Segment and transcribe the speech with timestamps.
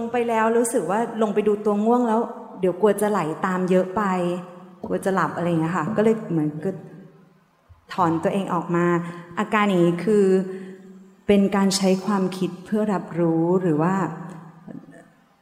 [0.00, 2.20] งไปแล้วรู้สึกว่าลงไปดูตัวง่วงแล้ว
[2.60, 4.02] เดี๋ยวกลัวจะไหลตามเยอะไป
[4.84, 6.70] กลัวจะหลับอะไรอย่างเงี้ยค่ะ ก็เลยเหมือนก็
[7.92, 8.84] ถอนตัวเองออกมา
[9.38, 10.24] อาการอย่างนี้คือ
[11.26, 13.94] เป็นการใช้ความคิดเพื่อรับรู้หรือว่า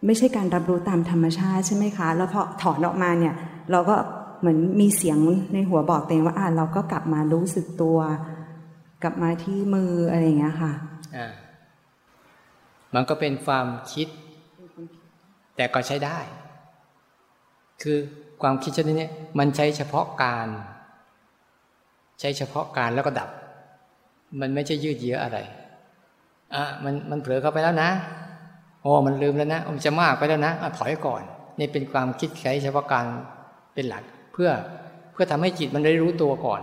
[0.07, 3.35] ไม่ใช่การรับรู้ตามธรรมชาติใช่ไหมคะ แล้วพอถอนออกมาเนี่ย
[3.71, 3.97] เราก็
[4.41, 5.19] เหมือนมีเสียง
[5.53, 7.99] ในหัวบอกตัวเองว่าอ่าเราก็กลับมารู้สึกตัว
[9.03, 10.73] กลับมาที่มืออะไรอย่างเงี้ยค่ะ
[11.17, 11.33] อ่า
[12.95, 14.09] มันก็เป็นความคิด
[15.57, 16.19] แต่ก็ใช้ได้
[17.83, 17.99] คือ
[18.43, 20.49] ความคิดชนิดนี้มันใช้เฉพาะการ
[22.21, 23.31] ใช้เฉพาะการแล้วก็ดับ
[24.41, 25.39] มันไม่ใช่ยืดเยื้ออะไร
[26.55, 27.91] อะมันมันเผลอเข้าไปแล้วนะ
[28.83, 31.23] โอ้มันลืมแล้วนะมันจะมากไปแล้วนะอะถอยก่อน
[31.59, 33.07] นี่เป็นความคิดใช้เฉพาะการ
[33.75, 34.03] เป็นหลัก
[34.33, 34.51] เพื่อ
[35.13, 36.63] เพื่อทำให้จิตมันได้รู้ตัวก่อน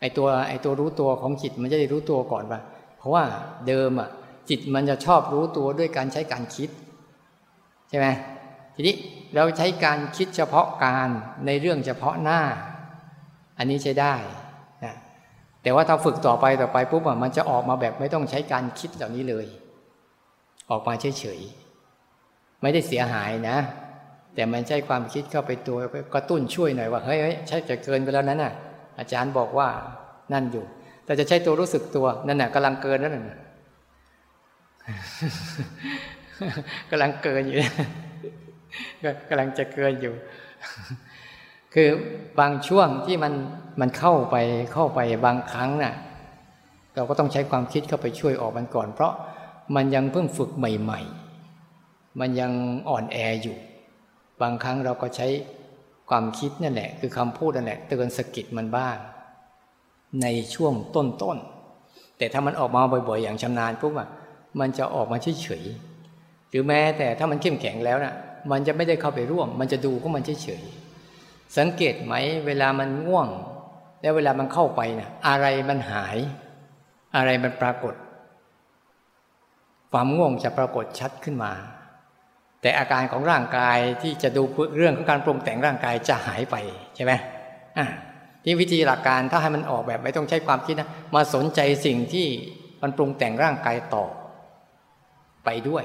[0.00, 2.60] ไอตัวไอตัวรู้ตัวของจิตมันจะได้รู้ตัวก่อนว่า
[2.98, 3.24] เพราะว่า
[3.66, 4.08] เดิมอะ
[4.50, 6.70] จิตมันจะชอบรู้ตัวด้วยการใช้การคิด
[7.90, 8.06] ใช่ไหม
[8.74, 8.94] ทีนี้
[9.34, 11.08] เราใช้การคิดเฉพาะการ
[11.46, 12.40] ในเรื่องเฉพาะหน้า
[13.58, 14.14] อันนี้ใช้ได้
[14.84, 14.94] นะ
[15.62, 19.46] แต่ว่าถ้าฝึกต่อไปต่อไปปุ๊บมันจะออกมาแบบไม่ต้องใช้การคิดเหล่านี้เลย
[20.70, 23.56] ออกมาเฉยๆไม่ได้เสียหายนะ
[24.34, 25.78] แต่มันใช้ความคิดเข้าไปตัว
[26.14, 27.18] กระตุ้นช่วยหน่อยว่าเฮ้ย
[27.48, 28.52] ใช่จะเกินไปแล้วนั้นน่ะ
[28.98, 29.68] อาจารย์บอกว่า
[30.32, 30.64] นั่นอยู่
[31.04, 33.38] แต่จะใช้ตัวรู้สึกตัวนั่นน่ะกำลังเกินนั่นน่ะ
[36.90, 37.60] กำลังเกินอยู่
[39.28, 40.14] กำลังจะเกินอยู่
[41.74, 41.88] คือ
[42.40, 43.32] บางช่วงที่มัน
[43.80, 44.36] มันเข้าไป
[44.72, 45.94] เข้าไปบางครั้งน่ะ
[46.94, 49.12] เราก็ต้องใช้ความคิดเข้าไปช่วยออกมันก่อน เพราะ
[49.76, 51.00] มันยังเพิ่งฝึกใหม่
[51.60, 52.52] ๆ มันยัง
[52.88, 53.56] อ่อนแออยู่
[54.42, 55.26] บางครั้งเราก็ใช้
[56.10, 58.96] ความคิดนั่นแหละ คือคำพูดนั่นแหละเตือนสกิดมันบ้าง
[60.22, 64.08] ในช่วงต้นๆแต่ถ้ามันออกมาบ่อย ๆ อย่างชำนาญปุ๊บอะ
[64.60, 65.89] มันจะออกมาเฉยๆ
[66.50, 68.14] หรือแม้แต่ถ้ามันเข้มแข็งแล้วนะ่ะ
[68.50, 72.14] มันจะไม่ได้เข้าไปร่วม มันจะดูก็มันเฉยๆสังเกตไหม
[72.46, 73.28] เวลามันง่วง
[74.00, 76.18] แล้วเวลามันเข้าไปนะ่ะอะไรมันหาย
[77.16, 77.94] อะไรมันปรากฏ
[79.92, 81.52] ความง่วงจะปรากฏชัดขึ้นมา
[82.62, 84.42] แต่อาการของร่างกายที่จะดู
[84.76, 86.56] เรื่องของการปรุงแต่งร่างกายจะหายไป
[86.96, 87.12] ใช่ไหม
[87.78, 87.86] อ่า
[88.44, 92.26] ที่วิธีหลักการถ้าให้มันออกแบบไม่ต้องใช้ความคิดนะมาสนใจสิ่งที่
[92.82, 94.04] มันปรุงแต่งร่างกายต่อ
[95.44, 95.84] ไปด้วย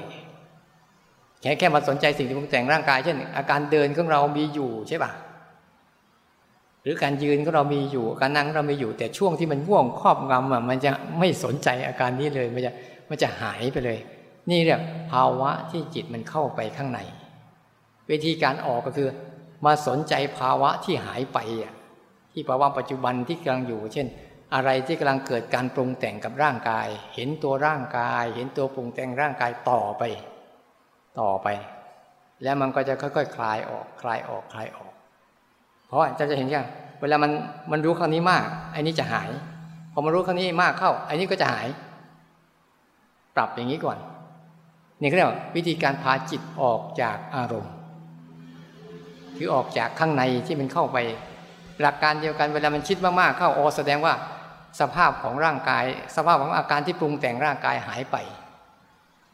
[1.46, 5.12] แค่แค่มาสนใจสิ่งที่ปรุงแต่งร่างกายเช่น อาการเดินของเรามีอยู่ใช่ปะ
[6.82, 12.72] หรือการยืนของเรามีอยู่การนั่งเรามีอยู่ แต่ช่วงที่มันง่วงครอบงำอะมันจะไม่สนใจอาการนี้เลยมันจะ
[13.08, 13.98] มันจะหายไปเลย
[14.50, 14.80] นี่เรียก
[15.12, 17.00] ภาวะที่จิตมันเข้าไปข้างใน
[18.10, 19.08] วิธีการออกก็คือ
[19.64, 21.74] มาสนใจภาวะที่หายไปอะ
[22.32, 24.06] ที่ภาวะปัจจุบันที่กำลังอยู่ เช่น
[24.54, 30.02] อะไรที่กำลังเกิดการปรุงแต่งกับร่างกาย เห็นตัวร่างกาย เห็นตัวปรุงแต่งร่างกายต่อไป
[31.20, 31.48] ต่อไป
[32.42, 34.92] แล้วมันก็จะค่อยๆคคลายออกคลายออกคลายออก
[35.86, 36.66] เพราะจะจะเห็นยัง
[37.00, 37.30] เวลามัน
[37.70, 39.30] มันรู้ครั้งนี้มากไอ้นี้จะหาย
[39.92, 41.66] พอมารู้ครั้งนี้มากเข้าไอ้นี้ก็จะหาย
[43.36, 43.98] ปรับอย่างนี้ก่อน
[45.00, 47.72] นี่เรียกว่าวิธีการพาจิตออกจากอารมณ์
[49.36, 50.98] คือออกจากข้างในที่มันเข้าไป
[51.80, 54.14] หลักการเดียวกันเวลามันคิดมากๆเข้าโอแสดงว่า
[54.80, 55.84] สภาพของร่างกาย
[56.16, 58.16] สภาพของอาการที่ปรุงแต่งร่างกายหายไป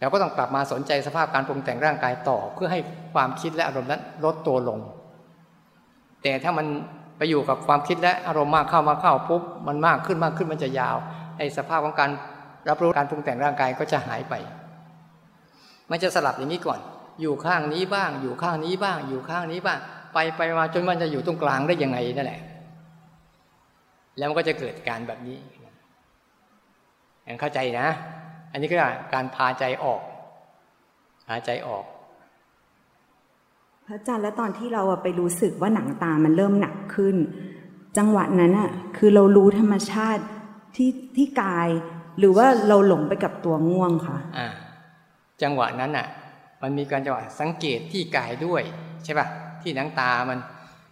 [0.03, 2.81] เราก็ต้องกลับมาสนใจสภาพการปรุงแต่งร่างกายต่อ เพื่อให้
[3.15, 4.79] ความคิดและอารมณ์นั้นลดตัวลง
[6.23, 6.67] แต่ถ้ามัน
[7.19, 10.97] ไปอยู่กับความคิดและอารมณ์มากเข้ามาเข้าปุ๊บมันมากขึ้นมากขึ้นมันจะยาว
[11.39, 12.11] ไอ้สภาพของการ
[12.69, 14.35] รับรู้การปรุงแต่งร่างกายก็จะหายไป
[15.91, 16.81] มันจะสลับอย่างนี้ก่อน
[17.21, 19.79] อยู่ข้างนี้บ้าง อยู่ข้างนี้บ้าง อยู่ข้างนี้บ้าง
[20.15, 22.41] ไปไปมาจนมันจะอยู่ตรงกลางได้ยังไงนั่นแหละ
[24.19, 25.39] แล้วมันก็จะเกิดการแบบนี้
[27.27, 27.89] ย่างเข้าใจนะ
[28.53, 28.77] อันนี้ก็
[29.15, 30.01] การพาใจออก
[31.27, 31.85] พาใจออก
[33.87, 37.17] พระอาจารย์แล้วตอนที่เราไปรู้สึกว่าหนังตามันเริ่มหนักขึ้น
[37.99, 40.23] จังหวะนั้นอะคือเรารู้ธรรมชาติ
[40.77, 41.69] ที่ที่กาย
[42.19, 44.49] หรือว่าเราหลงไปกับตัวง่วงค่ะอ่า
[45.43, 46.07] จังหวะนั้นอะ
[46.63, 48.63] มันมีการจังหวะสังเกตที่กายด้วย
[49.05, 49.27] ใช่ป่ะ
[49.63, 50.39] ที่หนังตามัน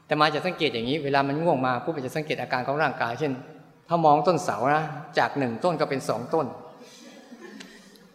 [0.06, 3.32] แต่มาจะสังเกตอย่างนี้ เวลามันง่วงมาผู้จะสังเกตอาการของร่างกาย เช่น
[3.88, 4.84] ถ้ามองต้นเสานะ
[5.18, 6.46] จากหนึ่งต้นก็เป็นสองต้น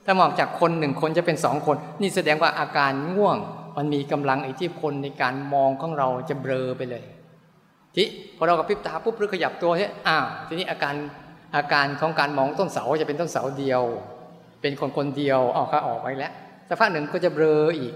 [0.05, 3.37] ถ้ามองจากคนหนึ่งคนจะเป็นสองคน นี่แสดงว่าอาการง่วง
[3.77, 7.03] มันมีกำลังอิทธิพลในการมองของเราจะเบลอไปเลย
[7.95, 8.03] ที
[8.37, 10.95] พอเรากับพริบตาปุ๊บหรือขยับตัวเนี่ยอ้าวทีนี้อาการ
[11.55, 13.81] อาการของการมองต้นเสาจะเป็นต้นเสาเดียว
[14.61, 16.33] เป็นคนคนเดียวออกข้าออกไปแล้ว
[16.67, 17.93] สักพักหนึ่งก็จะเบลออีก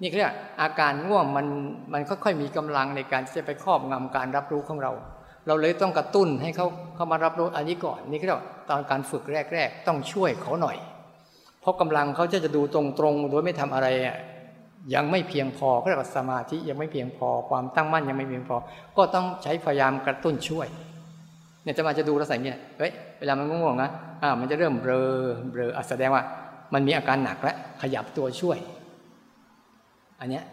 [0.00, 1.46] นี่เรียกอาการง่วงมัน
[1.92, 4.92] มันค่อยๆมีกำลังในการที่จะไปครอบงำการรับรู้ของเรา
[5.46, 6.66] เราเลยต้องกระตุ้นให้เขา
[6.96, 9.22] เข้ามารับรู้อันนี้ก่อน นี่เรียกตอนการฝึก
[9.54, 10.76] แรก ๆ ต้องช่วยเขาหน่อย
[11.66, 12.82] ราะกำลังเขาจะจะดูตร
[13.12, 14.16] งๆโดยไม่ทำอะไรอะ
[14.94, 18.56] ยังไม่เพียงพอก็เรียกว่าสมาธิยังไม่เพียงพอ ความตั้งมั่นยังไม่เพียงพอ
[18.96, 20.66] ก็ต้องใช้พยายามกระตุ้นช่วย
[21.62, 23.90] เนี่ยจะมาจะดูล้วใส่เนี่ยเฮ้ยเวลามันง่วงนะ
[24.22, 25.02] อ่ามันจะเริ่มเบลอ
[25.50, 26.22] เบลอแสดงว่า
[26.74, 28.58] มันมีอาการหนักแล้วขยับตัวช่วย
[30.20, 30.44] อันเนี้ย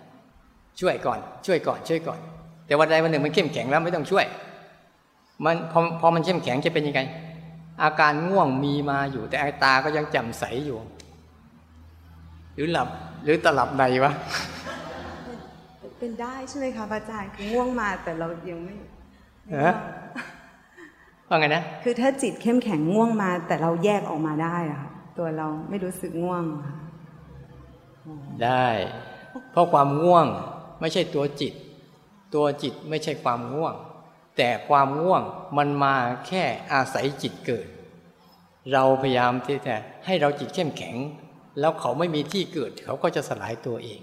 [0.80, 2.19] ช่วยก่อน ช่วยก่อน ช่วยก่อน
[2.66, 4.25] แต่วันใดวันหนึ่งมันเข้มแข็งแล้วไม่ต้องช่วย
[5.45, 7.01] มันพอพอมันเข้มแข็งจะเป็นยังไง
[7.83, 10.80] อาการง่วงมีมาอยู่แต่ตาก็ยังแจ่มใสอยู่
[12.56, 12.88] หรือหลับ
[13.24, 14.12] หรือตลับใดวะ
[16.00, 18.76] เป็นได้ใช่ไหมคะพระอาจารย์คือง่วงมาแต่เรายังไม่
[19.58, 19.74] ฮะ
[21.28, 26.76] ว่าไงนะ คือถ้าจิตเข้มแข็งง่วงมา แต่เราแยกออกมาได้อะค่ะตัวเราไม่รู้สึกง่วงค่ะ
[28.44, 28.68] ได้
[29.52, 30.26] เพราะความง่วง
[30.82, 31.54] ไม่ใช่ตัวจิต
[32.36, 33.74] ตัวจิตไม่ใช่ความง่วง
[34.38, 35.22] แต่ความง่วง
[35.58, 35.96] มันมา
[36.28, 37.68] แค่อาศัยจิตเกิด
[38.74, 40.96] เราพยายามที่จะให้เราจิตเข้มแข็ง
[41.60, 44.02] แล้วเขาไม่มีที่เกิด เขาก็จะสลายตัวเอง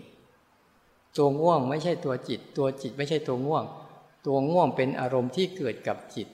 [1.17, 3.65] ตัวง่วงไม่ใช่ตัวจิต ตัวจิตไม่ใช่ตัวง่วง
[4.27, 6.29] ตัวง่วงเป็นอารมณ์ที่เกิดกับจิต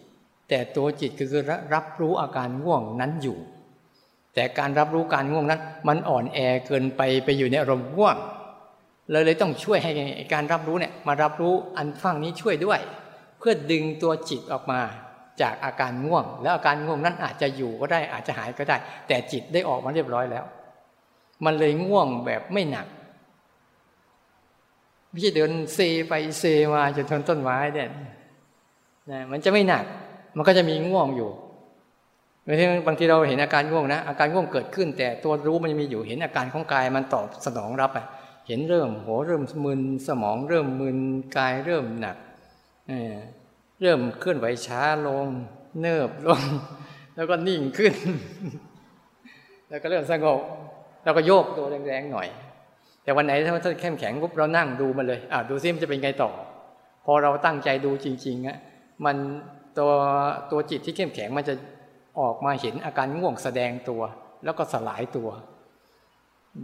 [0.48, 1.42] แต่ตัวจิตคือ
[1.74, 3.38] รับรู้อาการง่วงนั้นอยู่
[4.34, 8.16] แต่การรับรู้การง่วงนั้น มันอ่อนแอเกินไปไปอยู่ในอารมณ์ง่วง
[9.10, 9.92] เลยเลยต้องช่วยให้
[10.34, 12.80] การรับรู้เนี่ยมารับรู้อันฟังนี้ช่วยด้วย
[13.38, 14.80] เพื่อดึงตัวจิตออกมา
[15.40, 18.76] จากอาการง่วง แล้วอาการง่วงนั้นอาจจะอยู่ก็ได้อาจจะหายก็ได้
[19.08, 20.44] แต่จิตได้ออกมาเรียบร้อยแล้ว
[21.44, 22.86] มันเลยง่วงแบบไม่หนัก
[25.10, 25.78] ไม่ใช่เดินเซ
[26.08, 26.44] ไปเซ
[26.74, 27.88] มาจนทนต้นไม้เนี่ย
[29.10, 29.84] นะมันจะไม่หนัก
[30.36, 31.30] มันก็จะมีง่วงอยู่
[32.46, 38.06] บางทีบางทีเราเห็นอาการง่วงนะอาการง่วงเกิดขึ้น แต่ตัวรู้มันมีอยู่เห็นอาการของกายมันตอบสนองรับอะ
[38.48, 40.98] เห็นเริ่มหัวเริ่มมึนสมองเริ่มมึน
[41.36, 42.16] กายเริ่มหนัก
[43.82, 45.26] เริ่มเคลื่อนไหวช้าลง
[45.80, 46.42] เนิบลง
[47.16, 47.94] แล้วก็นิ่งขึ้น
[49.68, 50.40] แล้วก็เริ่มสงบ
[51.06, 52.28] แล้วก็โยกตัวแรงๆหน่อย
[53.02, 56.30] แต่วันไหนถ้ามันเข้มแข็งปุ๊บเรานั่งดูมันเลยอ่าดูซิมันจะเป็นไงต่อ
[57.04, 58.56] พอเราตั้งใจดูจริงๆอะ
[59.04, 59.16] มัน
[59.78, 59.90] ตัว
[60.50, 61.54] ตัวจิตที่เข้มแข็งมันจะ
[62.20, 64.00] ออกมาเห็นอาการง่วงแสดงตัว
[64.44, 65.28] แล้วก็สลายตัว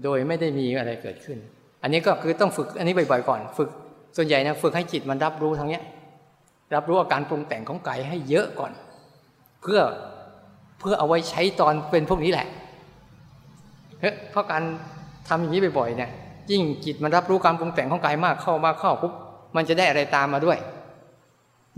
[0.02, 1.38] โดยไม่ได้มีอะไรเกิดขึ้น
[1.82, 3.68] อันนี้ก็คือต้องฝึกอันนี้บ่อยๆก่อน ฝึก
[4.16, 5.82] ส่วนใหญ่นะฝึกให้จิตมันรับรู้ทั้งเนี้ย
[6.74, 8.72] รับรู้อาการปรุงแต่งของกายให้เยอะก่อน
[9.62, 9.80] เพื่อ
[10.80, 12.48] เพื่อเอาไว้ใช้ตอนเป็นพวกนี้แหละ
[14.30, 14.62] เพราะการ
[15.28, 16.10] ทำอย่างนี้บ่อยๆเนี่ย
[16.50, 19.12] ยิ่งจิตมันรับรู้การปรุงแต่งของกายมากเข้ามากเข้าปุ๊บ
[19.56, 20.58] มันจะได้อะไรตามมาด้วย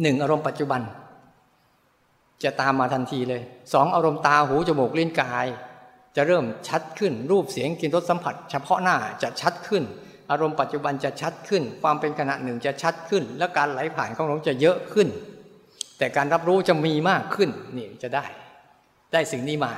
[0.03, 0.81] หนึ่งอารมณ์ปัจจุบัน
[2.44, 3.43] จะตามมาทันทีเลย
[3.73, 5.47] สองอารมณ์ตาหูจมูกลิ้นกาย
[6.17, 9.82] จะเริ่มชัดขึ้น รูปเสียงกินรสสัมผัส เฉพาะหน้าจะชัดขึ้น
[10.31, 15.09] อารมณ์ปัจจุบันจะชัดขึ้น ความเป็นขณะหนึ่งจะชัดขึ้น และการไหลผ่านของเราจะเยอะขึ้น
[15.99, 18.25] แต่การรับรู้จะมีมากขึ้นนี่จะได้
[19.12, 19.73] ได้สิ่งนี้มา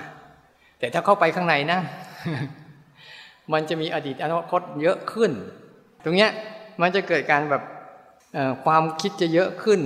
[0.79, 1.81] แต่ถ้าเข้าไปข้างในนะ
[3.53, 5.31] มันจะมีอดีตอนาคตเยอะขึ้น
[6.05, 6.31] ตรงเนี้ย
[6.81, 7.63] มันจะเกิดการแบบ
[8.65, 9.81] ความคิดจะเยอะขึ้น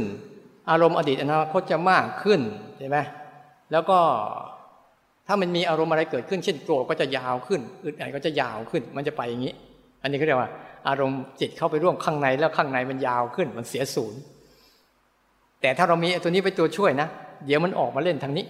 [0.70, 2.40] อารมณ์อดีตอนาคตจะมากขึ้น
[2.78, 2.98] ใช่ไหม
[3.72, 3.98] แล้วก็
[5.26, 9.54] ถ้ามันมีอารมณ์อะไรเกิดขึ้น เช่นโกรธก็จะยาวขึ้นอึดอัดก็จะยาวขึ้น มันจะไปอย่างนี้
[10.02, 10.50] อันนี้เขาเรียกว่า
[10.88, 14.20] อารมณ์จิตเข้าไปร่วมข้างในแล้วข้างในมันยาวขึ้น มันเสียศูนย์
[15.60, 17.08] แต่ถ้าเรามีตัวนี้ไปตัวช่วยนะ
[17.46, 18.44] เดี๋ยวมันออกมาเล่นทางนี้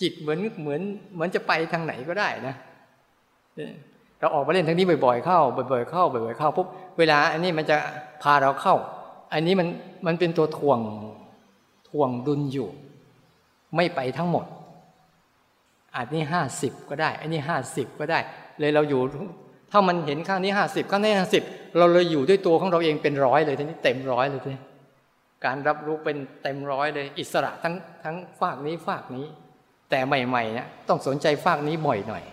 [0.00, 0.80] จิตเหมือนเหมือน
[1.14, 2.54] เหมือนจะไปทางไหนก็ได้นะ
[4.20, 5.40] เราออกมาเล่นทางนี้บ่อยๆเข้า
[5.72, 6.66] บ่อย ๆ เข้าบ่อยๆเข้าปุ๊บ
[6.98, 7.76] เวลา อันนี้มันจะ
[8.22, 8.74] พาเราเข้า
[9.32, 9.68] อันนี้มัน
[10.06, 10.78] มันเป็นตัวทวง
[11.88, 12.68] ทวงดุลอยู่
[13.76, 14.46] ไม่ไปทั้งหมด
[15.94, 18.18] อาจนี้ห้าสิบก็ได้ อันนี้ห้าสิบก็ได้
[18.60, 19.00] เลยเราอยู่
[19.72, 21.42] ถ้ามันเห็นข้างนี้ห้าสิบข้างนี้ห้าสิบ
[21.78, 24.50] เราเลยอยู่ด้วยตัวของเราเองเป็นร้อยเลยทีนี้เต็มร้อยเลยที
[25.44, 27.74] การรับรู้เป็นเต็มร้อยเลย อิสระทั้ง
[28.04, 29.26] ทั้งฝากนี้ฝากนี้
[29.90, 32.24] แต่ใหม่ๆเนี่ยต้องสนใจฝากนี้บ่อยหน่อย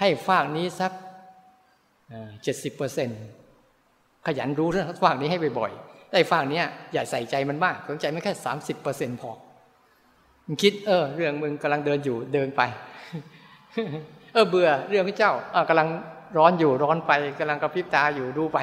[0.00, 0.92] ให้ฝากนี้สัก
[2.42, 3.08] เจ็ดสิบเปอร์เซ็น
[4.26, 9.30] ขยันรู้เรื่องฝากนี้ให้บ่อยๆแต่ฝากนี้อย่าใส่ใจมันมาก สนใจไม่แค่สามสิบเปอร์เซ็นพอ
[10.62, 12.62] คิดเออ เรื่องมึงกำลังเดินอยู่เดินไป
[14.32, 15.32] เออเบื่อเรื่องพระเจ้า
[15.68, 15.88] กำลัง
[16.36, 18.58] ร้อนอยู่ร้อนไปกำลังกระพริบตาอยู่ดูไป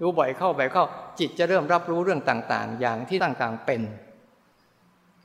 [0.00, 0.84] ดูบ่อยเข้าบ่อยเข้า
[1.18, 3.82] จิตจะเริ่มรับรู้เรื่องต่าง ๆ อย่างที่ต่างๆเป็น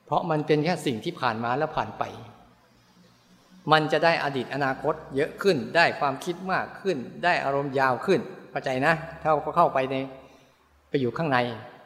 [0.05, 2.03] เพราะมันเป็นแค่สิ่งที่ผ่านมาแล้วผ่านไป
[3.71, 8.19] มันจะได้อดีตอนาคตเยอะขึ้นได้ความคิดมากขึ้น ได้อารมณ์ยาวขึ้น
[8.51, 9.95] เข้าใจนะ ถ้าเขาเข้าไปใน
[10.89, 11.37] ไปอยู่ข้างใน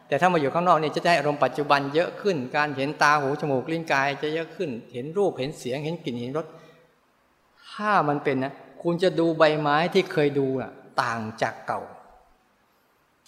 [0.08, 6.46] แต่ถ้ามาอยู่ข้างนอกเนี่ยจะได้อารมณ์ปัจจุบันเยอะขึ้น การเห็นตาหูจมูกลิ้นกายจะเยอะขึ้น เห็นรูปเห็นเสียงเห็นกลิ่นเห็นรส
[7.72, 10.72] ถ้ามันเป็นนะคุณจะดูใบไม้ที่เคยดูอะ
[11.02, 11.82] ต่างจากเก่า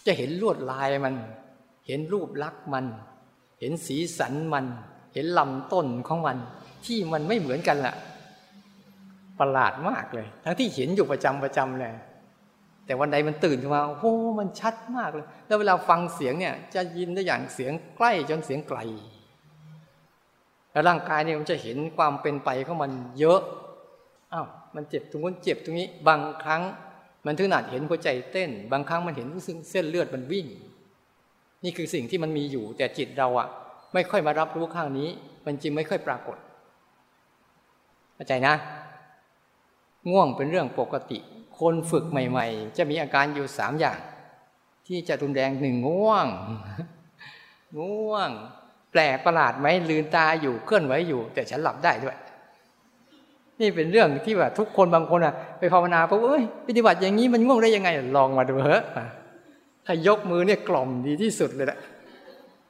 [0.05, 1.15] จะเห็นลวดลายมัน
[1.87, 2.85] เห็นรูปลักษณ์มัน
[3.59, 4.65] เห็นสีสันมัน
[5.13, 6.37] เห็นลำต้นของมัน
[6.85, 7.95] ที่มันไม่เหมือนกันล่ะ
[9.41, 11.93] ประหลาดมากเลย ทั้งที่เห็นอยู่ประจำประจำเลย
[12.85, 14.05] แต่วันใดมันตื่นขึ้นมาโอ้โห
[14.39, 18.79] มันชัดมากเลย แล้วเวลาฟังเสียงเนี่ย จะยินได้อย่างเสียงใกล้จนเสียงไกล
[20.71, 23.41] แล้วร่างกายเนี่ยมันจะเห็นความเป็นไปของมันเยอะ
[24.33, 26.61] อ้าวมันเจ็บตรงนู้นเจ็บตรงนี้ บางครั้ง
[27.25, 29.27] มันถึงหนาดเห็นหัวใจเต้น บางครั้งมันเห็น
[29.71, 30.47] เส้นเลือดมันวิ่ง
[31.63, 33.47] นี่คือสิ่งที่มันมีอยู่ แต่จิตเราอะ
[33.93, 35.09] ไม่ค่อยมารับรู้ข้างนี้
[35.45, 36.37] มันจึงไม่ค่อยปรากฏ
[38.15, 38.55] เข้าใจนะ
[40.09, 41.19] ง่วงเป็นเรื่องปกติ
[41.59, 43.99] คนฝึกใหม่ ๆ จะมีอาการอยู่สามอย่าง
[44.87, 46.27] ที่จะรุนแรงหนึ่งง่วง
[47.79, 48.29] ง่วง
[48.91, 52.17] แปลกประหลาดไหมลืนตาอยู่เคลื่อนไหวอยู่ แต่ฉันหลับได้ด้วย
[53.59, 58.83] นี่เป็นเรื่องที่ว่าทุกคนบางคนอะ ไปภาวนาปุ๊บเอ้ยปฏิบัติอย่างนี้มันง่วงได้ยังไง ลองมาดูเถอะ
[59.85, 61.79] ถ้ายกมือเนี่ยกล่อมดีที่สุดเลยแหละ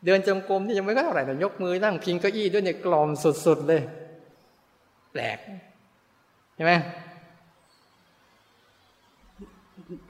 [0.05, 3.09] เดินจงกรมนี่ยังไม่ก็เท่าไหร่แต่ยกมือนั่งพิงเก้าอี้ด้วยเนี่ยกล่อม
[3.45, 3.81] สุดๆเลย
[5.11, 5.37] แปลก
[6.55, 6.73] ใช่ไหม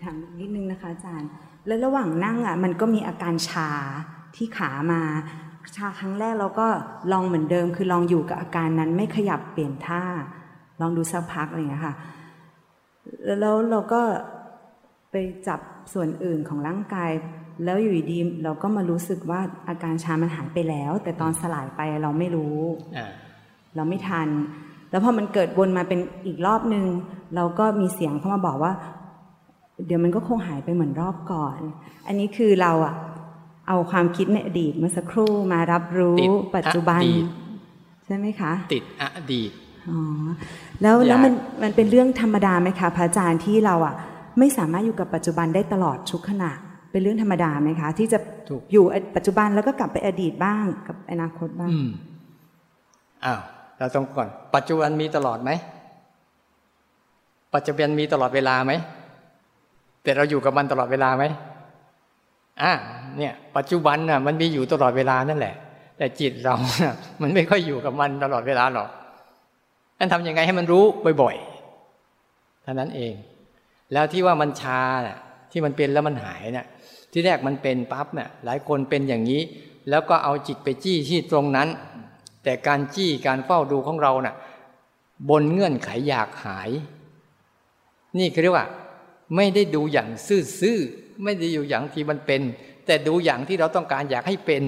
[0.04, 1.30] ถามนิดนึงนะคะอาจารย์
[1.68, 3.70] แล้วระหว่างนั่งอะมันก็มีอาการชา
[4.36, 5.02] ที่ขามา
[5.78, 6.68] ชาครั้งแรกเราก็
[7.12, 10.04] ลองเหมือนเดิม คือลองอยู่กับอาการนั้นไม่ขยับเปลี่ยนท่า
[10.82, 11.96] ลองดูสักพักอะไรอย่างนี้ค่ะ
[13.26, 14.02] แล้วเราก็
[15.12, 15.16] ไป
[15.48, 15.60] จับ
[15.94, 17.12] ส่วนอื่นของร่างกาย
[17.64, 22.58] แล้วอยู่ดีเราก็มารู้สึกว่าอาการชามันหายไปแล้ว แต่ตอนสลายไปเราไม่รู้
[23.76, 24.30] เราไม่ทัน
[24.90, 26.86] แล้วพอมันเกิดวนมาเป็นอีกรอบนึง
[27.36, 28.74] เราก็มีเสียงเข้ามาบอกว่า
[29.86, 31.60] เดี๋ยวมันก็คงหายไปเหมือนรอบก่อน
[32.08, 32.96] อันนี้คือเราอะ
[33.68, 36.18] เอาความคิดในอดีตเมื่อสักครู่มารับรู้
[36.56, 37.02] ปัจจุบัน
[38.06, 38.84] ใช่ไหมคะ ติด
[39.18, 39.52] อดีต
[39.90, 40.00] อ๋อ
[40.82, 43.96] แล้วแล้วมันมันเป็นเรื่องธรรมดาไหมคะพระอาจารย์ที่เราอะ
[44.40, 46.52] ไม่สามารถอยู่กับปัจจุบันได้ตลอดทุกขณะ
[46.92, 48.20] เป็นเรื่องธรรมดาไหมคะ ที่จะ
[48.72, 48.86] อยู่
[49.16, 51.72] ปัจจุบันแล้วก็กลับไปอดีตบ้างกับอนาคตบ้าง
[53.26, 53.40] อ้าว
[53.80, 55.52] เราต้องก่อน ปัจจุบันมีตลอดไหม
[57.56, 58.74] ปัจจุบันมีตลอดเวลาไหม
[60.04, 61.24] แต่เราอยู่กับมันตลอดเวลาไหม
[62.62, 62.72] อ่า
[63.18, 65.56] เนี่ย ปัจจุบันน่ะ มันมีอยู่ตลอดเวลานั่นแหละ
[65.98, 68.90] แต่จิตเราน่ะมันไม่ค่อยอยู่กับมันตลอดเวลาหรอก
[70.00, 70.84] นั่นทำยังไงให้มันรู้
[71.22, 73.14] บ่อยๆเท่านั้นเอง
[73.94, 75.18] แล้วที่ว่ามันชาน่ะ
[75.52, 76.68] ที่มันเป็นแล้วมันหายเนี่ย
[77.12, 79.42] ที่แรกมันเป็นปั๊บเนี่ยหลายคนเป็นอย่างนี้
[79.90, 81.68] แล้วก็เอาจิตไปจี้ที่ตรงนั้น
[82.44, 84.36] แต่การจี้การเฝ้าดูของเราน่ะ
[85.30, 86.70] บนเงื่อนไขอยากหาย
[88.20, 88.68] นี่คือเรียกว่า
[89.36, 90.10] ไม่ได้ดูอย่าง
[90.60, 92.42] ซื่อๆไม่ได้อยู่อย่างที่มันเป็น
[92.86, 94.64] แต่ดูอย่างที่เราต้องการอยากให้เป็น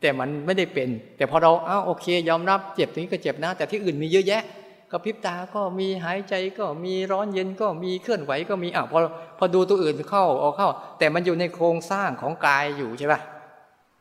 [0.00, 4.42] แต่มันไม่ได้เป็น แต่พอเราอ้าโอเค ยอมรับเจ็บตรงนี้ก็เจ็บนะ แต่ที่อื่นมีเยอะแยะ
[4.90, 8.98] ก็พิบตาก็มีหายใจก็มีร้อนเย็นก็มีเคลื่อนไหวก็มีอะพอ
[9.38, 10.68] พอดูตัวอื่นเข้าเอาเข้า
[10.98, 13.20] แต่มันอยู่ในโครงสร้างของกายอยู่ใช่ป่ะ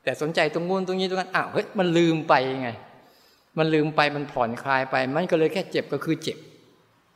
[0.04, 2.70] แต่สนใจตรงงูนตรงนี้ตรงนั้นอ้าวเฮ้ยมันลืมไปไง
[3.58, 6.38] มันลืมไปมันผ่อนคลายไป มันก็เลยแค่เจ็บก็คือเจ็บ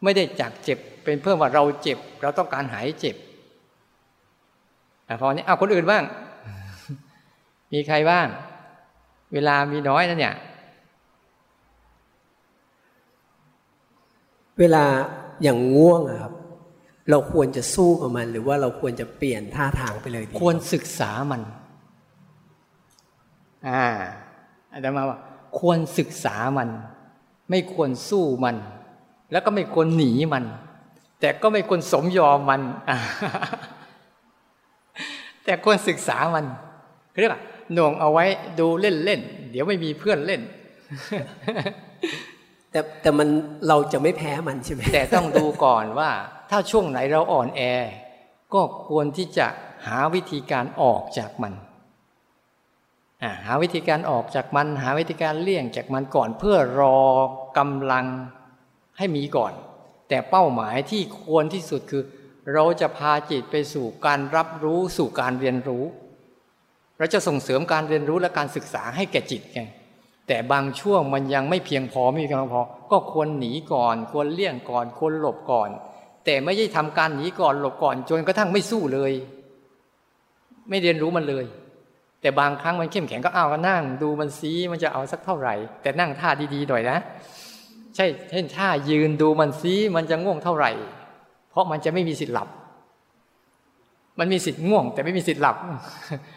[0.03, 3.15] ไม่ได้จากเจ็บ เป็นเพื่อว่าเราเจ็บ เราต้องการหายเจ็บ
[5.07, 6.03] อพอนี้เอาคนอื่นบ้าง
[7.73, 8.27] มีใครบ้าง
[9.33, 10.35] เวลามีน้อยนะเนี่ย
[14.59, 14.83] เวลา
[15.43, 16.33] อย่างง่วงอะครับ
[17.09, 21.41] เราควรจะสู้กับมัน หรือว่าเราควรจะเปลี่ยนท่าทางไปเลยควรศึกษามัน
[23.67, 23.85] อ่า
[24.71, 25.19] อาจารย์มาว่า
[25.59, 26.69] ควรศึกษามัน
[27.49, 28.55] ไม่ควรสู้มัน
[29.31, 30.43] แล้วก็ไม่ควรหนีมัน
[31.19, 32.61] แต่ก็ไม่ควรสมยอมมัน
[35.45, 36.45] แต่ควรศึกษามัน
[37.19, 37.41] เรียกว่า
[37.73, 38.25] หน่วงเอาไว้
[38.59, 39.19] ดูเล่นเล่น
[39.51, 40.41] เดี๋ยวไม่มีเพื่อนเล่น
[42.71, 43.27] แต่แต่มัน
[43.67, 46.11] เราจะไม่แพ้มันใช่ไหมแต่ต้องดูก่อนว่า
[46.49, 47.61] ถ้าช่วงไหนเราอ่อนแอ
[48.53, 49.47] ก็ควรที่จะ
[49.87, 51.53] หาวิธีการออกจากมัน
[53.45, 56.99] หาวิธีการออกจากมัน หาวิธีการเลี่ยงจากมันก่อนเพื่อรอ
[57.57, 58.05] กำลัง
[58.97, 59.53] ให้มีก่อน
[60.09, 62.03] แต่เป้าหมายที่ควรที่สุดคือ
[62.53, 65.83] เราจะพาจิตไปสู่การรับรู้สู่การเรียนรู้
[66.97, 69.61] เราจะส่งเสริมการเรียนรู้และการศึกษาให้แก่จิตไง
[70.27, 75.69] แต่บางช่วงมันยังไม่เพียงพอไม่มีกำลังพอ ก็ควรหนีก่อน ควรเลี่ยงก่อน ควรหลบก่อน
[76.25, 79.11] แต่ไม่ใช่ทำการหนีก่อนหลบก่อนจนกระทั่งไม่สู้เลย
[80.69, 81.45] ไม่เรียนรู้มันเลย
[82.21, 86.97] แต่บางครั้งมันเข้มแข็งก็เอาก็นั่ง ดูมันซีมันจะเอาสักเท่าไหร่ แต่นั่งท่าดีๆหน่อยนะ
[87.95, 90.71] ใช่เช่นถ้ายืนดูมันซีมันจะง่วงเท่าไหร่
[91.49, 92.49] เพราะมันจะไม่มีสิทธิ์หลับ
[94.19, 95.55] มันมีสิทธิ์ง่วง แต่ไม่มีสิทธิ์หลับ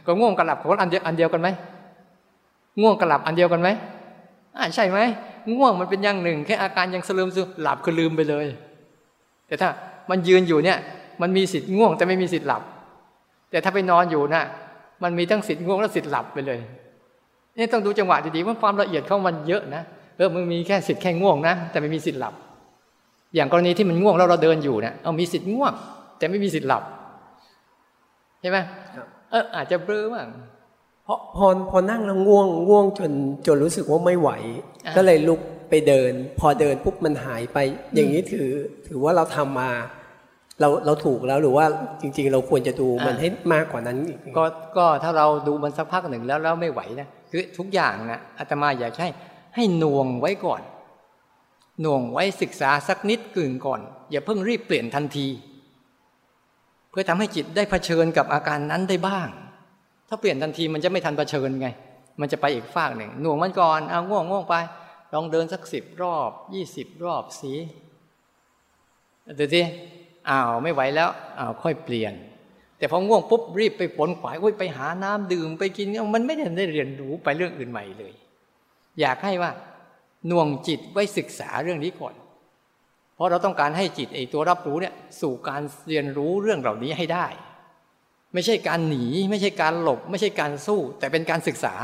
[0.07, 1.49] ก็ง่วงกับหลับคนอันเดียวอันเดียวกันไหม
[2.81, 3.69] ง่วงกับหลับอันเดียวกันไหม
[4.57, 4.99] อ่าใช่ไหม
[5.57, 8.47] ง่วงมันเป็นอย่างหนึ่ง แค่อาการยังสลืมซึหลับคือลืมไปเลย
[9.47, 9.69] แต่ถ้า
[10.11, 10.79] มันยืนอยู่เนี่ย
[11.23, 12.63] มันมีสิทธิ์ง่วงแต่ไม่มีสิทธิ์หลับ
[13.51, 14.45] แต่ถ้าไปนอนอยู่น่ะ
[15.03, 16.59] มันมีทั้งสิทธิ์ง่วงและสิทธิ์หลับไปเลย
[17.57, 19.83] นี่ต้องดูจังหวะดีๆว่าความละเอียดของมันเยอะนะ
[20.19, 22.35] เออมึงมีแค่สิทธิ์แค่ง่วงนะ แต่ไม่มีสิทธิ์หลับ
[23.35, 25.73] อย่างกรณีที่มันง่วงแล้วเราเดินอยู่เนี่ยเอามีสิทธิ์ง่วง
[26.19, 26.83] แต่ไม่มีสิทธิ์หลับ
[28.41, 28.59] ใช่ไหม
[29.31, 30.29] เอออาจจะเบลอบ้าง
[31.07, 33.13] พอพอพอนั่งแล้วง่วงง่วงจน
[33.47, 34.31] จนรู้สึกว่าไม่ไหว
[34.97, 37.59] ก็เลยลุกไปเดิน พอเดินปุ๊บมันหายไป
[37.95, 38.51] อย่างนี้ถือ
[38.89, 39.71] ถือว่าเราทำมา
[40.61, 41.67] เราเราถูกแล้วหรือว่า
[42.01, 44.45] จริง ๆ เราควรจะดูมันให้มากกว่านั้นอีกก็
[44.77, 49.09] ก็ถ้าเราดูมันสักพักหนึ่งแล้วแล้วไม่ไหวนะคือทุกอย่างนะอาตมาอยากให้
[49.59, 50.63] ให้หน่วงไว้ก่อน
[51.81, 55.27] หน่วงไว้ศึกษาสักนิดกึ่งก่อน อย่าเพิ่งรีบเปลี่ยนทันที
[56.91, 59.29] เพื่อทำให้จิตได้เผชิญกับอาการนั้นได้บ้าง
[60.09, 61.69] ถ้าเปลี่ยนทันทีมันจะไม่ทันเผชิญไง
[62.21, 64.55] มันจะไปอีกฝากหนึ่งหน่วงมันก่อนเอาง่วงง่วงไป
[65.13, 67.53] ลองเดินสักสิบรอบยี่สิบรอบสี
[69.39, 69.63] ดูสิ
[70.29, 72.13] อ้าวไม่ไหวแล้วอ้าวค่อยเปลี่ยน
[72.79, 78.13] แต่พอง่วงปุ๊บรีบไปฝนขวายไปหาน้ำดื่มไปกินมันไม่ได้เรียนรู้ไปเรื่องอื่นใหม่เลย
[79.01, 79.51] อยากให้ว่า
[80.27, 82.15] หน่วงจิตไว้ศึกษาเรื่องนี้ก่อน
[83.15, 87.27] เพราะเราต้องการให้จิตไอตัวรับรู้เนี่ยสู่การเรียนรู้เรื่องเหล่านี้ให้ได้
[88.35, 91.75] ไม่ใช่การหนี ไม่ใช่การหลบ ไม่ใช่การสู้ แต่เป็นการศึกษา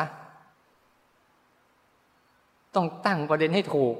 [2.74, 3.96] ต้องตั้งประเด็นให้ถูก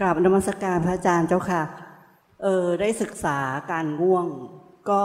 [0.00, 1.62] กราบนมัสการพระอาจารย์เจ้าค่ะ
[2.42, 3.38] เออได้ศึกษา
[3.70, 4.26] การง่วง
[4.90, 5.04] ก็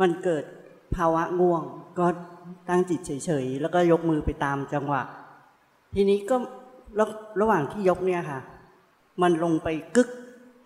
[0.00, 0.44] มันเกิด
[0.96, 1.62] ภาวะง่วง
[1.98, 2.06] ก็
[2.68, 5.02] ตั้งจิตเฉยๆ แล้วก็ยกมือไปตามจังหวะ
[5.94, 6.36] ทีนี้ก็
[7.40, 8.40] ระหว่างที่ยกเนี่ยค่ะ
[9.22, 10.08] มันลงไปกึก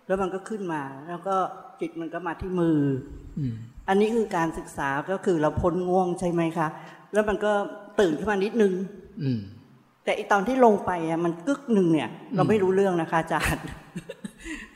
[0.07, 1.35] แล้วมันก็ขึ้นมา แล้วก็
[1.81, 2.77] จิตมันก็มาที่มือ
[3.87, 6.67] อันนี้คือการศึกษาก็คือเราพ้นง่วงใช่ไหมคะ
[7.13, 7.51] แล้วมันก็
[7.99, 8.73] ตื่นขึ้นมานิดนึง
[10.03, 13.65] แต่อีตอนที่ลงไปอะมันกึกหนึ่งเนี่ย เราไม่รู้เรื่องนะคะอาจารย์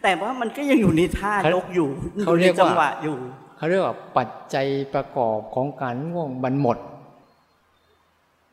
[0.03, 1.89] แต่ว่ามันก็ยังอยู่ในท่ายกอยู่
[2.25, 3.17] เขาเรียกจังหวะอยู่
[3.57, 6.77] เขาเรียกว่าปัจจัยประกอบของการง่วงมันหมด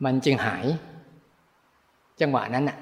[0.04, 0.64] มันจึงหาย
[2.20, 2.78] จังหวะนั้นน่ะ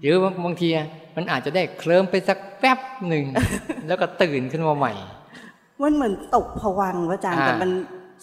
[0.00, 0.68] หรือบางที
[1.16, 3.24] มันอาจจะได้เคลิ้มไปสักแป๊บหนึ่ง
[3.86, 4.92] แล้วก็ตื่นขึ้นมาใหม่
[5.82, 7.70] มันเหมือนตกผวังพระอาจารย์แต่มัน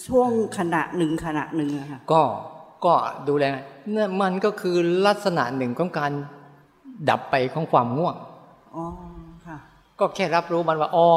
[0.08, 2.21] ช่วงขณะหนึ่งขณะหนึ่งอะค่ะก็
[2.86, 2.93] ก็
[3.28, 3.43] ดูแล
[3.91, 4.76] เนี่ยมันก็คือ
[5.08, 6.12] ลักษณะหนึ่งของการ
[7.10, 8.15] ดับไปของความง่วง
[8.76, 9.01] อ๋อค่ะ
[10.02, 11.08] ก็แค่รับรู้มันว่าอ๋อ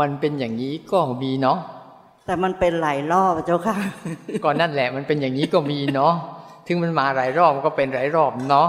[0.00, 1.58] มันเป็นอย่างนี้ก็มีเนาะ
[2.26, 3.76] แต่มันเป็นหลายรอบเจ้าค่ะ
[4.44, 6.12] ก่อนนั่นแหละมันเป็นอย่างนี้ก็มีเนาะ
[6.66, 8.68] ถึงมันมาหลายรอบก็เป็นหลายรอบเนาะ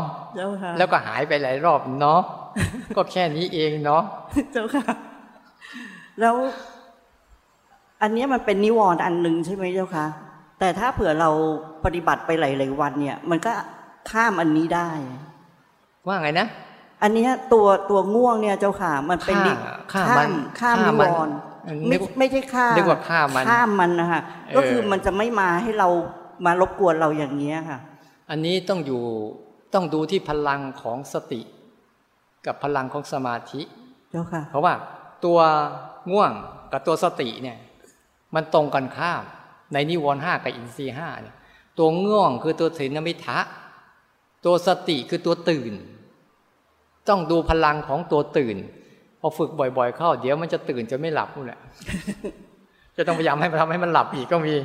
[0.78, 2.20] แล้วก็หายไปหลายรอบเนาะ
[2.96, 4.02] ก็แค่นี้เองเนาะ
[4.52, 4.86] เจ้าค่ะ
[6.20, 6.36] แล้ว
[8.02, 10.06] อันนี้มันเป็นนิวรณ์อันหนึ่งใช่ไหมเจ้าค่ะ
[10.60, 11.30] แต่ถ้าเผื่อเรา
[11.86, 13.52] ปฏิบัติไปหลายๆวันเนี่ย มันก็
[14.12, 14.90] ข้ามอันนี้ได้
[16.08, 16.48] ว่าไงนะ
[17.02, 19.38] อันนี้ตัวตัวง่วงเนี่ยเจ้าค่ะมันเป็น
[19.94, 21.36] ข้ามข้ามนิวรณ์
[21.90, 24.22] ไม่ไม่ใช่ข้ามเรียกว่าข้ามมันข้ามมันนะคะ
[24.56, 25.90] ก็คือมันจะไม่มาให้เรา
[26.46, 27.80] มารบกวนเราอย่างนี้ค่ะ
[28.30, 29.02] อันนี้ต้องอยู่
[29.74, 31.42] ต้องดูที่พลังของสติ
[32.46, 33.62] กับพลังของสมาธิ
[34.50, 34.74] เพราะว่า
[35.26, 35.40] ตัว
[36.12, 36.32] ง่วง
[36.72, 37.58] กับตัวสติเนี่ย
[38.36, 39.24] มันตรงกันข้าม
[39.74, 41.36] ในนิวรณ์ห้ากับอินทรีห้าเนี่ย
[41.78, 43.40] ตัวง่วงคือตัวถินมิทะ
[44.46, 45.74] ตัวสติคือตัวตื่น
[47.10, 48.58] ต้องดูพลังของตัวตื่น
[49.20, 51.60] พอฝึกบ่อย ๆ เข้า เดี๋ยวมันจะตื่นจะไม่หลับนู่นแหละ
[52.98, 54.56] จะต้องพยายามให้มันทำให้มันหลับอีกก็มี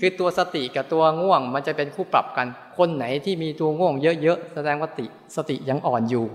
[0.00, 6.26] คือตัวสติกับตัวง่วง มันจะเป็นคู่ปรับกัน คนไหนที่มีตัวง่วงเยอะๆแสดงว่าติสติยังอ่อนอยู่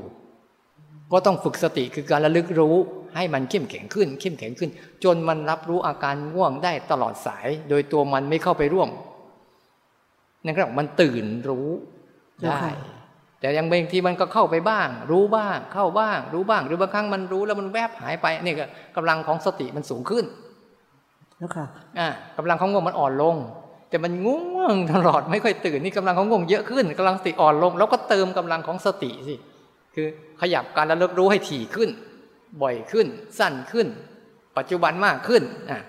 [1.12, 2.76] ก็ต้องฝึกสติคือการระลึกรู้
[3.16, 4.70] ให้มันเข้มแข็งขึ้น เข้มแข็งขึ้น
[5.04, 8.90] จนมันรับรู้อาการง่วงได้ตลอดสาย โดยตัวมันไม่เข้าไปร่วม
[10.46, 11.68] นั่นก็มันตื่นรู้
[12.46, 12.62] ได้
[13.40, 20.26] แต่ยังบางทีมันก็เข้าไปบ้าง รู้บ้าง เข้าบ้าง รู้บ้าง หรือบางครั้งมันรู้แล้วมันแวบหายไปนี่ก็กำลังของสติมันสูงขึ้น
[21.38, 21.66] แล้วค่ะ
[22.00, 23.36] อ่ากำลังของง่วงมันอ่อนลง
[23.90, 29.36] แต่มันง่วงตลอดไม่ค่อยตื่นนี่กำลังของง่วงเยอะขึ้นกำลังสติอ่อนลง แล้วก็เติมกำลังของสติสิ
[29.96, 30.08] คือ
[30.42, 31.90] ขยับการระลึกรู้ให้ถี่ขึ้น
[32.62, 33.08] บ่อยขึ้น
[33.40, 33.88] สั้นขึ้น
[34.58, 35.80] ปัจจุบันมากขึ้นอะ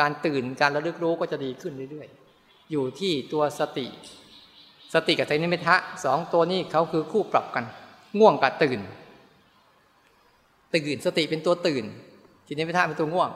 [0.00, 3.86] การตื่นการระลึกรู้ก็จะดีขึ้นเรื่อย ๆ อยู่ที่ตัวสติ
[4.94, 7.64] สติกับใจนิมิทะสองตัวนี้เขาคือคู่ปรับกัน
[8.18, 8.80] ง่วงกับตื่น
[10.72, 11.84] ตื่นสติเป็นตัวตื่น
[12.46, 13.30] ทีนิมิทะเป็นตัวง่วง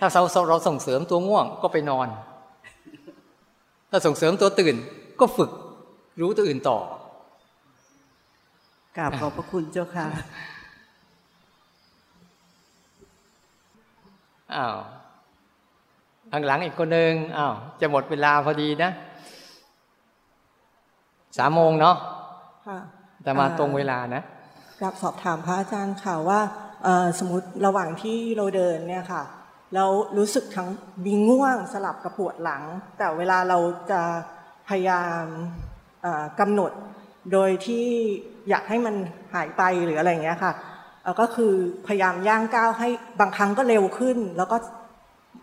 [0.00, 2.08] ถ้าเราเราส่งเสริมตัวง่วงก็ไปนอน
[3.90, 4.74] ถ้าส่งเสริมตัวตื่น
[5.20, 5.50] ก็ฝึก
[6.20, 6.78] รู้ตัวอื่นต่อ
[8.96, 10.06] กราบขอบพระคุณเจ้าค่ะ
[14.54, 14.76] อ้าว
[16.30, 18.90] ข้างหลังอีกคนหนึ่งอ้าวจะหมดเวลาพอดีนะ
[21.36, 21.96] สามโมงเนาะ
[23.22, 24.22] แต่มาตรงเวลานะ
[24.80, 26.40] อยากสอบถามพระอาจารย์ค่ะว่า
[27.18, 29.22] สมมติระหว่างที่เราเดินเนี่ยค่ะ
[29.74, 29.84] เรา
[30.18, 30.68] รู้สึกทั้ง
[31.06, 32.62] มีง่วงสลับกับปวดหลัง
[32.98, 33.58] แต่เวลาเรา
[33.90, 34.02] จะ
[34.68, 35.24] พยายาม
[36.40, 36.72] กำหนด
[37.32, 37.86] โดยที่
[38.48, 38.94] อยากให้มัน
[39.34, 40.52] หายไปหรืออะไรอย่างเงี้ยค่ะ
[41.20, 41.52] ก็คือ
[41.86, 42.88] พยายามย่างก้าวให้
[43.20, 44.56] บางครั้งก็เร็วขึ้น แล้วก็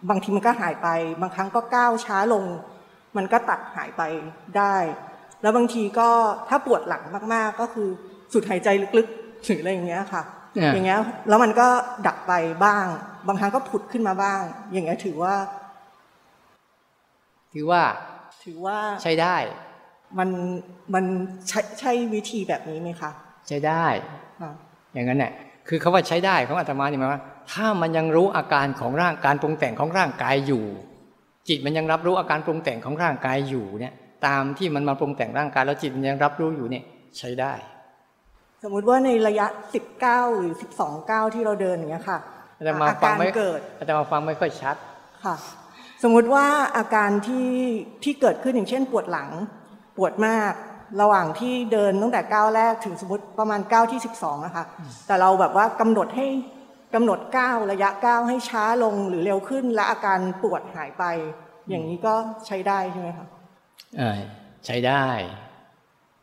[0.10, 0.88] บางทีมันก็หายไป
[1.21, 2.43] บางครั้งก็ก้าวช้าลง
[3.17, 4.02] มันก็ตัดหายไป
[4.58, 4.76] ได้
[5.41, 6.10] แล้วบางทีก็
[6.50, 7.89] ถ้าปวดหลังมากๆ ก็คือ
[8.34, 10.24] สุดหายใจลึกๆหรืออะไรอย่างเงี้ยค่ะ
[10.74, 11.67] อย่างเงี้ยแล้วมันก็
[12.08, 12.34] ดับไป
[12.65, 12.86] บ้าง
[13.28, 15.36] บางครั้งก็ผุดขึ้นมาบ้าง อย่างเงี้ยถือว่า
[17.54, 17.84] ถือว่า
[18.43, 19.36] ถือว่าใช้ได้
[20.17, 20.30] มัน
[20.93, 21.06] มัน
[21.50, 23.12] ใช่ใช่วิธีแบบนี้ไหมคะ
[23.48, 23.86] ใช้ได้
[24.93, 25.32] อย่างนั้นแหละ
[25.67, 27.21] คือคาว่าใช้ได้ของอาตมานี่หมายว่า
[27.52, 30.65] ถ้ามันยังรู้อาการของร่างการปรุงแต่งของร่างกายอยู่
[31.48, 33.93] จิตมันยังรับรู้อาการปรุงแต่งของร่างกายอยู่เนี่ย
[34.25, 36.84] ตามที่มันมาปรุงแต่งร่างกายแล้วจิตมันยังรับรู้อยู่เนี่ย
[37.19, 37.54] ใช้ได้
[38.63, 42.19] สมมุติว่าในระยะสิบเก้าหรือสิบสองเก้าที่เราเดินอย่างเงี้ยค่ะ
[42.89, 44.75] อาการเกิดอาจารย์มาฟังไม่ค่อยชัด
[45.23, 45.36] ค่ะ
[46.04, 46.45] สมมุติว่า
[46.78, 47.49] อาการที่
[48.04, 49.30] ที่เกิดขึ้นอย่างเช่น ปวดหลัง
[49.97, 50.54] ปวดมาก
[51.01, 54.63] ระหว่างที่เดินตั้งแต่ก้าวแรกถึงสมมติประมาณก้าวที่สิบสองนะคะ
[55.08, 56.28] แต่เราแบบว่ากำหนดให้
[56.93, 61.04] กำหนดก้าวระยะก้าวให้ช้าลงหรือเร็วขึ้น และอาการปวดหายไป
[61.69, 62.13] อย่างนี้ก็
[62.47, 63.28] ใช้ได้ใช่ไหมคะ
[64.65, 65.06] ใช้ได้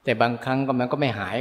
[0.04, 1.36] แต่บางครั้งก็มันก็ไม่หาย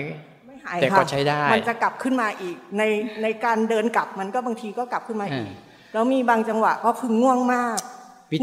[0.47, 2.83] ไม่หายแต่ก็ใช้ได้ มันจะกลับขึ้นมาอีก ใน
[3.23, 5.49] ในการเดินกลับมันก็บางทีก็กลับขึ้นมาอีก
[5.93, 7.79] แล้วมีบางจังหวะก็คือง่วงมาก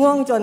[0.01, 0.43] ง่วงจน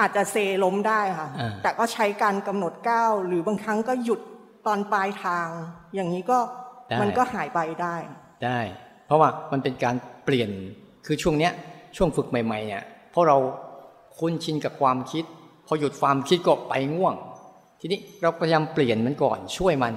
[0.00, 1.28] อาจจะเซล้มได้ค่ะ
[1.62, 4.20] แต่ก็ใช้การกำหนดก้าวหรือบางครั้งก็หยุด
[4.66, 5.48] ตอนปลายทาง
[5.94, 6.38] อย่างนี้ก็
[7.00, 7.96] มันก็หายไปได้
[8.44, 8.58] ได้
[9.06, 10.50] เพราะว่ามันเป็นการเปลี่ยน
[11.06, 11.52] คือช่วงเนี้ย
[11.96, 13.36] ช่วงฝึกใหม่ๆเนี่ยเพราะเรา
[14.18, 15.24] คุ้นชินกับความคิด
[15.66, 17.14] พอหยุดความคิดก็ไปง่วง
[17.80, 19.94] ทีนี้เราพยายามเปลี่ยนมันก่อนช่วยมัน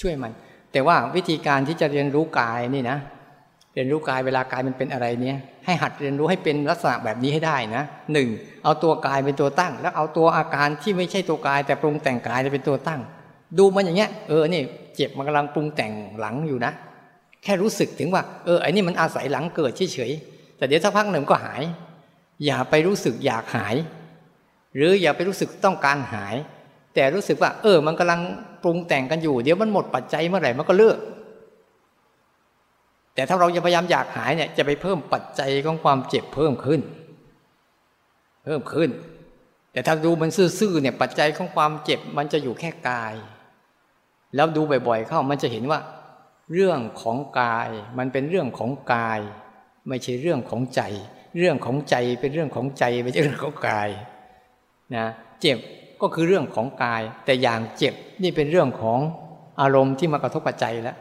[0.00, 0.32] ช่วยมัน
[0.72, 2.98] แต่ว่าวิธีการที่จะเรียนรู้กายนี่นะ
[3.74, 8.28] เรียนรู้กายเวลากายมันเป็นอะไรเนี่ย ให้หัดเรียนรู้ให้เป็นลักษณะแบบนี้ให้ได้นะหนึ่ง
[8.64, 13.00] เอาตัวกายเป็นตัวตั้ง แล้วเอาตัวอาการที่ไม่ใช่ตัวกาย แต่ปรุงแต่งกายเป็นตัวตั้ง
[13.58, 14.62] ดูมันอย่างเงี้ยเออนี่
[14.96, 16.72] เจ็บมันกำลังปรุงแต่งหลังอยู่นะ
[17.42, 21.62] แค่รู้สึกถึงว่าเออไอ้นี่มันอาศัยหลังเกิดเฉยๆแต่เดี๋ยวสักพักหนึ่งก็หาย
[22.46, 23.74] อย่าไปรู้สึกอยากหาย
[24.74, 26.36] หรืออย่าไปรู้สึกต้องการหาย
[26.94, 28.20] แต่รู้สึกว่า เออ มันกำลัง
[28.62, 30.98] ปรุงแต่งกันอยู่ เดี๋ยวมันหมดปัจจัยเมื่อไหร่มันก็เลิก
[33.14, 36.80] แต่ถ้าเราจะพยายามอยากหายเนี่ยจะไปเพิ่มปัจจัยของความเจ็บเพิ่มขึ้น
[38.44, 38.90] เพิ่มขึ้น
[39.72, 43.14] แต่ถ้าดูมันซื่อๆเนี่ยปัจจัยของความเจ็บมันจะอยู่แค่กาย
[44.34, 45.80] แล้วดูบ่อยๆเข้ามันจะเห็นว่า
[46.52, 49.20] เรื่องของกายมันเป็นเรื่องของกาย
[49.88, 50.82] ไม่ใช่เรื่องของใจ
[51.38, 53.90] เรื่องของใจเป็นเรื่องของใจไม่ใช่เรื่องของกาย
[54.94, 55.04] นะ
[55.40, 55.58] เจ็บ
[56.00, 58.98] ก็คือเรื่องของกาย แต่อย่างเจ็บนี่เป็นเรื่องของ
[59.60, 60.96] อารมณ์ที่มากระทบกับใจแล้ว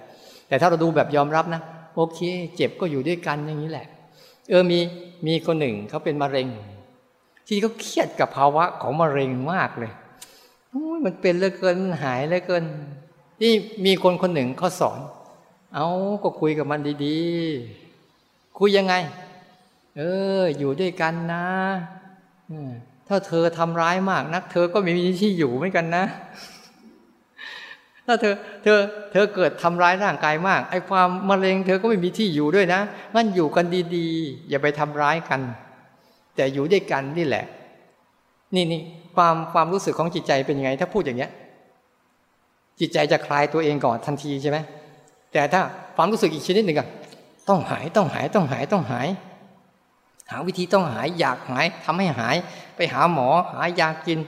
[0.48, 1.62] แต่ถ้าเราดูแบบยอมรับนะ
[1.96, 2.20] โอเค
[2.56, 3.88] เจ็บก็อยู่ด้วยกันอย่างนี้แหละ
[4.50, 4.80] เออมี
[5.28, 6.48] มีคนหนึ่งเขาเป็นมะเร็ง
[7.48, 9.92] ที่เขาเครียดกับภาวะของมะเร็งมากเลย
[11.06, 12.64] มันเป็นเหลือเกินหายเหลือเกิน
[13.40, 13.52] ที่
[13.86, 15.00] มีคนคนหนึ่งเขาสอน
[15.74, 15.88] เอา
[16.24, 18.94] ก็คุยกับมันดีๆ คุยยังไง
[19.98, 20.02] เอ
[20.40, 21.46] อ อยู่ด้วยกันนะ
[23.10, 26.06] ถ้าเธอทำร้ายมากนัก เธอก็ไม่มีที่อยู่เหมือนกันนะ
[28.06, 28.80] ถ้าเธอเธอ
[29.12, 32.82] เธอเกิดทำร้ายร่างกายมาก ไอ้ความมะเร็งเธอก็ไม่มีที่อยู่ด้วยนะ
[33.16, 35.42] งั้นอยู่กันดีๆ อย่าไปทำร้ายกัน
[36.36, 37.46] แต่อยู่ด้วยกันนี่แหละ
[38.56, 38.82] นี่นี่
[39.16, 41.32] ความความรู้สึกของจิตใจเป็นยังไง ถ้าพูดอย่างเงี้ย
[42.80, 44.58] จิตใจจะคลายตัวเองก่อนทันทีใช่ไหม
[45.34, 45.62] แต่ถ้า
[45.96, 46.88] ความรู้สึกอีกชนิดหนึ่งอะ
[47.50, 49.08] ต้องหายต้องหายต้องหายต้องหาย
[50.32, 52.36] หาวิธีต้องหายอยากหายทำให้หาย
[52.76, 54.20] ไปหาหมอหายากิน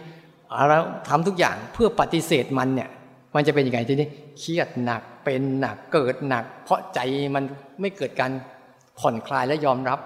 [0.55, 0.73] อะไร
[1.09, 2.89] ทำทุกอย่างเพื่อปฏิเสธมันเนี่ย
[3.35, 4.07] มันจะเป็นยังไงทีนี้
[4.39, 6.99] เครียดหนักเป็นหนักเกิดหนัก เพราะใจ
[7.35, 7.43] มัน
[7.79, 8.31] ไม่เกิดการ
[8.99, 9.99] ผ่อนคลายและยอมรับ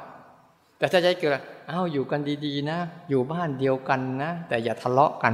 [0.77, 1.31] แต่ถ้าใจเกิด
[1.69, 2.77] อ้าวอยู่กันดีๆ นะ
[3.09, 5.33] อยู่บ้านเดียวกันนะ แต่อย่าทะเลาะกัน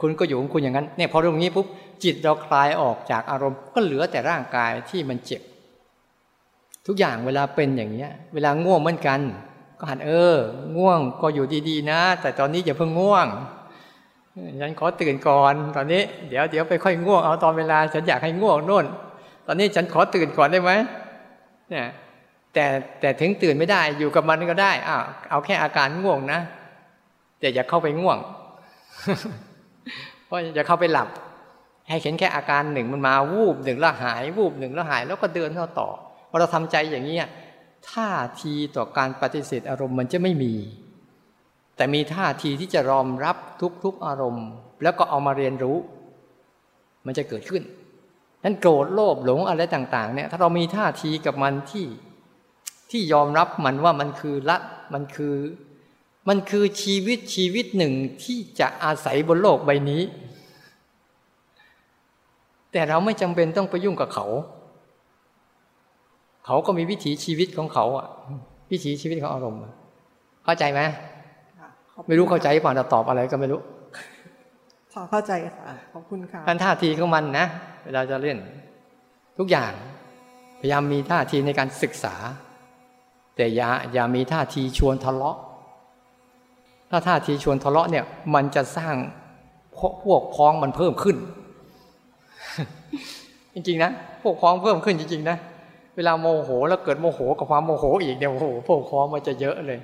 [0.00, 1.66] คุณก็อยู่ของคุณอย่างนั้นเนี่ยพอตรงนี้ปุ๊บ
[2.04, 5.42] จิตเราคลายออกจากอารมณ์ก็เหลือแต่ร่างกายที่มันเจ็บ
[6.86, 9.20] ทุกอย่างเวลาเป็นอย่างเนี้ย เวลาง่วงเหมือนกัน
[9.78, 10.36] ก็หันเออ
[10.76, 13.26] ง่วงก็อยู่ดีๆ นะ แต่ตอนนี้อย่าเพิ่งง่วง
[14.60, 18.86] ฉันขอตื่นก่อนตอนนี้ เดี๋ยวเดี๋ยวไปค่อยง่วงเอาตอนเวลาฉันอยากให้ง่วงโน่น
[19.46, 20.72] ตอนนี้ฉันขอตื่นก่อนได้ไหม
[21.70, 21.86] เนี่ย
[22.54, 22.66] แต่
[23.00, 26.40] แต่ถึงตื่นไม่ได้อยู่กับมันก็ได้อ้าวเอาแค่อาการง่วงนะ
[27.40, 28.18] แต่อย่าเข้าไปง่วง
[30.24, 31.08] เพราะอย่าเข้าไปหลับ
[31.88, 35.88] ให้เห็นแค่อาการหนึ่งมันมาวูบหนึ่งแล้วหาย วูบหนึ่งแล้วหาย แล้วก็เดินเข้าต่อ
[36.32, 37.16] พอเราทำใจอย่างนี้
[37.90, 38.10] ท่า
[38.42, 40.54] ทีต่อการปฏิเสธอารมณ์มันจะไม่มี
[41.76, 43.36] แต่มีท่าทีที่จะรอมรับ
[43.84, 44.46] ทุกๆอารมณ์
[44.82, 45.76] แล้วก็เอามาเรียนรู้
[47.06, 47.62] มันจะเกิดขึ้น
[48.44, 51.86] นั้นโกรธโลภหลงอะไรต่าง ๆ เนี่ย ถ้าเรามีท่าทีกับมันที่
[52.90, 54.58] ที่ยอมรับมันว่ามันคือละ
[54.94, 55.36] มันคือ
[56.28, 57.92] มันคือชีวิตชีวิตหนึ่ง
[58.24, 60.02] ที่จะอาศัยบนโลกใบนี้
[62.72, 64.26] แต่เราไม่จำเป็นต้องไปยุ่งกับเขา
[66.46, 68.06] เขาก็มีวิถีชีวิตของเขาอะ
[68.70, 69.60] วิถีชีวิตของอารมณ์
[70.44, 70.80] เข้าใจไหม
[72.06, 73.60] ไม่รู้เข้าใจป่ะจะตอบอะไรก็ไม่รู้
[74.92, 77.46] พอเข้าใจค่ะขอบคุณค่ะท่านท่าทีของมันนะ
[77.84, 78.38] เวลาจะเล่น
[79.38, 79.72] ทุกอย่าง
[80.60, 82.14] พยายามมีท่าทีในการศึกษา
[83.36, 85.38] แต่อย่าอย่ามีท่าทีชวนทะเลาะ
[86.90, 88.94] ถ้าท่าทีชวนทะเลาะเนี่ย มันจะสร้าง
[90.04, 91.16] พวกพ้องมันเพิ่มขึ้น
[93.54, 93.90] จริงๆนะ
[94.22, 95.36] พวกพ้องเพิ่มขึ้นจริงๆนะ
[95.96, 99.80] เวลาโมโหแล้วเกิดโมโหกับความโมโหอีกเนี่ยโอ้โหพวกพ้องมันจะเยอะเลย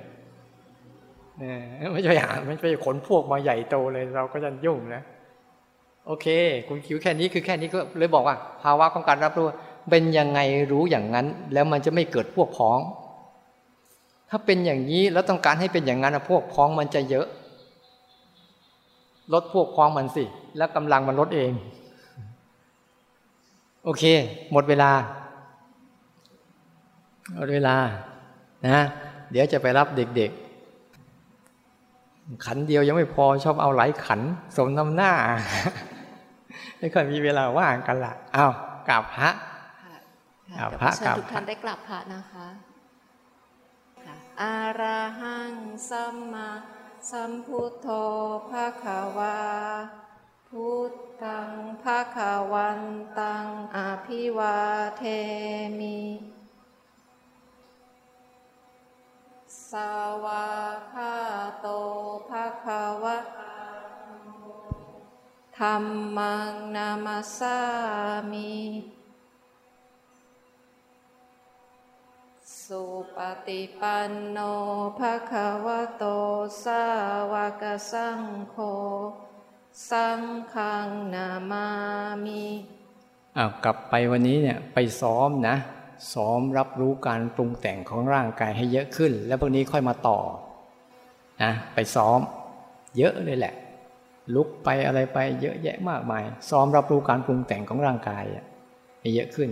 [1.91, 5.01] ไม่ใช่หาไม่ใช่ขนพวกมาใหญ่โตเลยเราก็จะยุ่งนะ
[6.05, 6.27] โอเค
[6.67, 9.45] คุณคิวแค่นี้คือแค่นี้ก็เลยบอกว่า ภาวะของการรับรู้
[9.89, 10.39] เป็นยังไง
[10.71, 12.79] รู้อย่างนั้น แล้วมันจะไม่เกิดพวกพ้อง
[14.29, 17.27] ถ้าเป็นอย่างนี้แล้วต้องการให้เป็นอย่างนั้นพวกพ้องมันจะเยอะ
[19.33, 20.23] ลดพวกพ้องมันสิ
[20.57, 21.51] แล้วกำลังมันลดเอง
[23.85, 24.03] โอเค
[24.51, 24.91] หมดเวลา
[27.33, 27.77] หมดเวลา
[28.67, 28.79] นะ
[29.31, 34.21] เดี๋ยวจะไปรับเด็กๆ ขันเดียวยังไม่พอชอบเอาหลายขัน
[34.57, 35.11] สมน้ำหน้า
[36.79, 38.53] ไม่ค่อยมีเวลาว่างกันละอ้าว
[38.89, 39.29] กราบพระ
[40.59, 42.47] กราบพระกราบทุกท่านได้กราบพระนะคะ
[44.41, 45.53] อาราหัง
[45.89, 46.49] สัมมา
[47.11, 47.87] สัมพุทโธ
[48.49, 49.39] ภะคะวา
[50.49, 51.49] พุทธัง
[51.83, 52.81] ภะคะวัน
[53.19, 54.57] ตังอภิวา
[54.97, 55.03] เท
[55.79, 55.99] มิ
[59.71, 59.73] ส
[60.25, 60.47] วา
[60.93, 61.15] คา
[61.61, 61.67] โต
[62.29, 63.17] ภะคะวะ
[65.57, 65.83] ธรร
[66.17, 67.59] มังนามาสา
[68.31, 68.57] มิ
[72.63, 72.83] สุ
[73.15, 74.37] ปฏิปันโน
[74.99, 76.05] ภะคะวะโต
[76.63, 76.83] สา
[77.31, 78.55] วกสังโฆ
[79.89, 80.21] สัง
[80.53, 81.67] ฆังนามา
[82.25, 82.45] มิ
[83.37, 85.55] อ้าวกลับไปวันนี้เนี่ยไปซ้อมนะ
[86.13, 90.19] ซ้อมรับรู้การปรุงแต่งของร่างกายให้เยอะขึ้น แล้วพวกนี้ค่อยมาต่อ
[91.43, 92.19] นะไปซ้อม
[92.97, 93.53] เยอะเลยแหละ
[94.35, 98.23] ลุกไปอะไรไปเยอะแยะมากมาย ซ้อมรับรู้การปรุงแต่งของร่างกาย
[99.01, 99.49] ให้เยอะขึ้น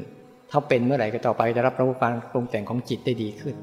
[0.51, 3.55] ถ้าเป็นเมื่อไหร่ก็ต่อไปจะรับรู้การปรุงแต่งของจิตได้ดีขึ้น